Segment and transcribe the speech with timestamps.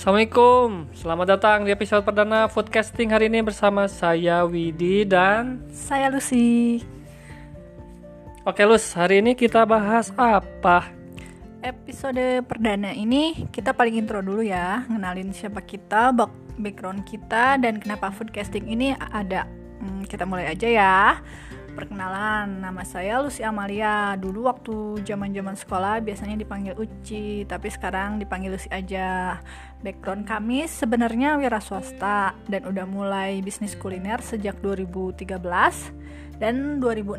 [0.00, 6.80] Assalamualaikum, selamat datang di episode perdana Foodcasting hari ini bersama saya Widi dan Saya Lucy.
[8.48, 10.88] Oke Lus, hari ini kita bahas apa?
[11.60, 16.16] Episode perdana ini kita paling intro dulu ya, ngenalin siapa kita,
[16.56, 19.44] background kita, dan kenapa foodcasting ini ada.
[19.84, 21.20] Hmm, kita mulai aja ya.
[21.80, 24.12] Perkenalan, nama saya Lucy Amalia.
[24.20, 29.40] Dulu waktu zaman-zaman sekolah biasanya dipanggil Uci, tapi sekarang dipanggil Lucy aja.
[29.80, 35.40] Background kami sebenarnya wira swasta dan udah mulai bisnis kuliner sejak 2013
[36.36, 37.16] dan 2016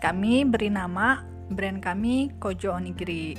[0.00, 1.20] kami beri nama
[1.52, 3.36] brand kami Kojo Onigiri.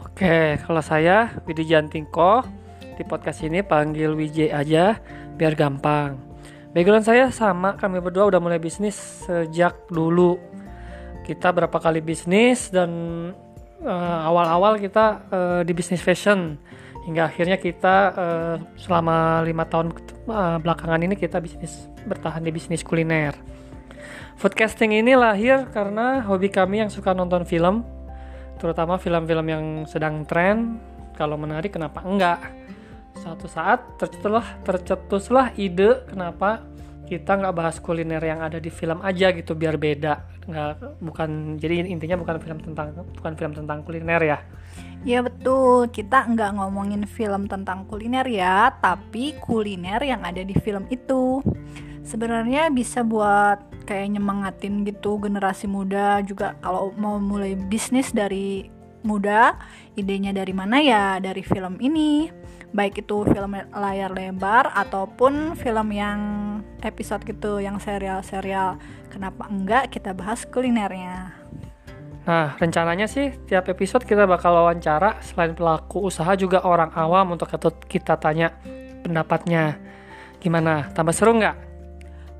[0.00, 2.40] Oke, kalau saya Widi Jantingko
[2.96, 4.96] di podcast ini panggil WJ aja
[5.36, 6.27] biar gampang.
[6.68, 10.36] Background saya sama, kami berdua udah mulai bisnis sejak dulu.
[11.24, 12.90] Kita berapa kali bisnis dan
[13.80, 16.60] eh, awal-awal kita eh, di bisnis fashion
[17.08, 19.96] hingga akhirnya kita eh, selama lima tahun
[20.28, 23.32] eh, belakangan ini kita bisnis bertahan di bisnis kuliner.
[24.36, 27.80] Foodcasting ini lahir karena hobi kami yang suka nonton film,
[28.60, 30.78] terutama film-film yang sedang tren.
[31.18, 32.38] Kalau menarik, kenapa enggak?
[33.18, 36.62] Suatu saat tercetuslah, tercetuslah ide kenapa
[37.08, 40.44] kita nggak bahas kuliner yang ada di film aja gitu biar beda.
[40.44, 44.38] Nggak, bukan jadi intinya bukan film tentang bukan film tentang kuliner ya.
[45.08, 50.84] Ya betul, kita nggak ngomongin film tentang kuliner ya, tapi kuliner yang ada di film
[50.92, 51.40] itu.
[52.04, 58.68] Sebenarnya bisa buat kayak nyemangatin gitu generasi muda juga kalau mau mulai bisnis dari
[59.00, 59.56] muda,
[59.96, 61.16] idenya dari mana ya?
[61.22, 62.28] Dari film ini.
[62.68, 66.20] Baik itu film layar lebar ataupun film yang
[66.84, 68.76] episode gitu, yang serial-serial.
[69.08, 71.32] Kenapa enggak kita bahas kulinernya?
[72.28, 77.48] Nah, rencananya sih tiap episode kita bakal wawancara selain pelaku usaha juga orang awam untuk
[77.88, 78.52] kita tanya
[79.00, 79.80] pendapatnya.
[80.36, 80.92] Gimana?
[80.92, 81.56] Tambah seru nggak?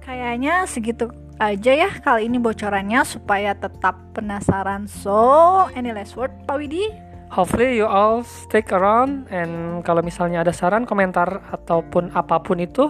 [0.05, 1.09] Kayaknya segitu
[1.41, 4.85] aja ya kali ini bocorannya supaya tetap penasaran.
[4.85, 7.08] So, any last word, Pak Widi?
[7.29, 12.89] Hopefully you all stick around and kalau misalnya ada saran, komentar ataupun apa pun itu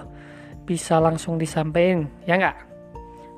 [0.62, 2.68] bisa langsung disampaikan, ya nggak?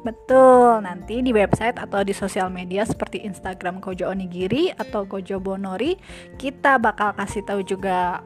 [0.01, 5.93] Betul, nanti di website atau di sosial media seperti Instagram Kojo Onigiri atau Kojo Bonori
[6.41, 8.25] kita bakal kasih tahu juga.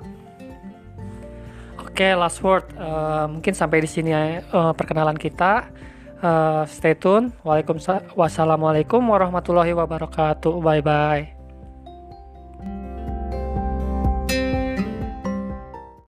[1.82, 2.66] Oke, last word.
[2.74, 4.42] Eh, mungkin sampai di sini eh,
[4.74, 5.66] perkenalan kita.
[6.22, 7.34] Eh, stay tune.
[7.42, 8.14] Waalaikumsalam.
[8.14, 10.54] Wassalamualaikum warahmatullahi wabarakatuh.
[10.62, 11.33] Bye bye.